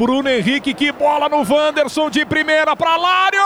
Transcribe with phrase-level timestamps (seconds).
[0.00, 3.42] Bruno Henrique, que bola no Wanderson de primeira para Lário!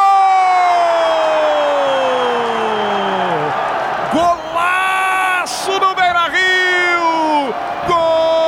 [4.13, 7.53] Golaço no Beira Rio!
[7.89, 8.45] Gol!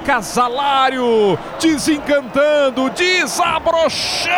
[0.00, 4.30] Lucas Alário desencantando, desabrochando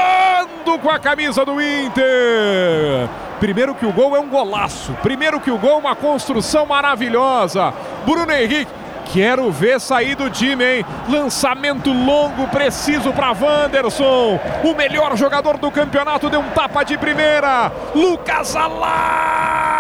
[0.83, 3.09] com a camisa do Inter.
[3.39, 4.93] Primeiro que o gol é um golaço.
[5.05, 7.73] Primeiro que o gol é uma construção maravilhosa.
[8.05, 10.87] Bruno Henrique Quero ver sair do time, hein?
[11.09, 14.41] Lançamento longo, preciso para Wanderson.
[14.65, 17.71] O melhor jogador do campeonato deu um tapa de primeira.
[17.95, 18.57] Lucas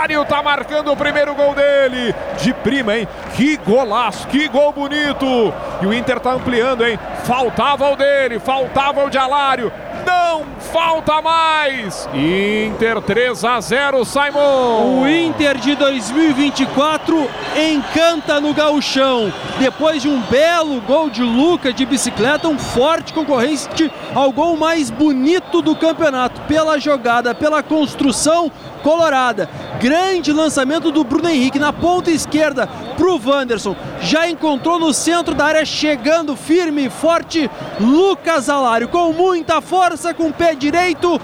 [0.02, 2.12] Alário tá marcando o primeiro gol dele.
[2.42, 3.06] De prima, hein?
[3.36, 5.54] Que golaço, que gol bonito.
[5.80, 6.98] E o Inter tá ampliando, hein?
[7.22, 9.72] Faltava o dele, faltava o de Alário.
[10.04, 12.08] Não falta mais.
[12.12, 15.02] Inter 3 a 0, Simon.
[15.02, 19.32] O Inter de 2024 encanta no gauchão.
[19.60, 24.90] Depois de um belo gol de Luca de bicicleta, um forte concorrente ao gol mais
[24.90, 26.40] bonito do campeonato.
[26.42, 28.50] Pela jogada, pela construção
[28.82, 29.48] colorada.
[29.80, 33.74] Grande lançamento do Bruno Henrique na ponta esquerda para o Wanderson.
[34.00, 40.12] Já encontrou no centro da área, chegando firme e forte, Lucas Alário com muita força,
[40.12, 41.20] com o pé direito,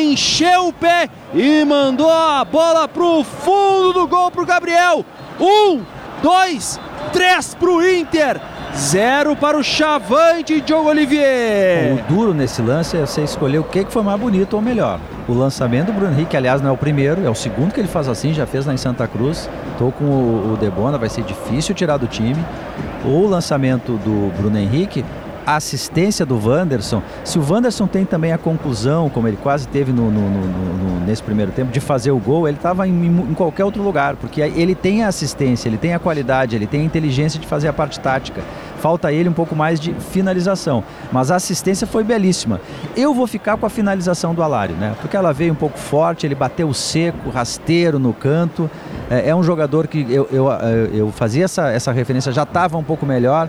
[0.00, 5.04] encheu o pé e mandou a bola para o fundo do gol para o Gabriel.
[5.40, 5.82] Um,
[6.22, 6.80] dois,
[7.12, 8.40] três para o Inter.
[8.76, 11.92] Zero para o Chavante Diogo Olivier.
[11.92, 14.98] O duro nesse lance é você escolher o que foi mais bonito ou melhor.
[15.28, 17.88] O lançamento do Bruno Henrique, aliás, não é o primeiro, é o segundo que ele
[17.88, 19.48] faz assim, já fez lá em Santa Cruz.
[19.72, 22.42] Estou com o, Debona, vai ser difícil tirar do time.
[23.04, 25.04] O lançamento do Bruno Henrique,
[25.46, 29.92] a assistência do Wanderson, se o Wanderson tem também a conclusão, como ele quase teve
[29.92, 33.64] no, no, no, nesse primeiro tempo, de fazer o gol, ele estava em, em, qualquer
[33.64, 37.38] outro lugar, porque ele tem a assistência, ele tem a qualidade, ele tem a inteligência
[37.40, 38.42] de fazer a parte tática.
[38.82, 42.60] Falta ele um pouco mais de finalização, mas a assistência foi belíssima.
[42.96, 44.96] Eu vou ficar com a finalização do Alário, né?
[45.00, 48.68] Porque ela veio um pouco forte, ele bateu seco, rasteiro no canto.
[49.08, 50.48] É, é um jogador que eu, eu,
[50.92, 53.48] eu fazia essa, essa referência, já estava um pouco melhor.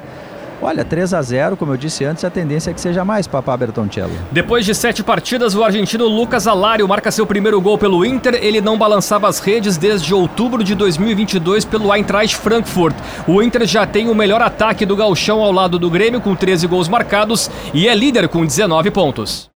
[0.63, 3.55] Olha, 3 a 0 como eu disse antes, a tendência é que seja mais, Papá
[3.57, 4.13] Bertoncello.
[4.31, 8.35] Depois de sete partidas, o argentino Lucas Alário marca seu primeiro gol pelo Inter.
[8.41, 12.95] Ele não balançava as redes desde outubro de 2022 pelo Eintracht Frankfurt.
[13.27, 16.65] O Inter já tem o melhor ataque do gauchão ao lado do Grêmio, com 13
[16.65, 19.51] gols marcados, e é líder com 19 pontos.